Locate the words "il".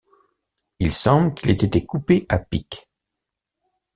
0.79-0.91